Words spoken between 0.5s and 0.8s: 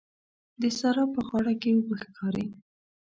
د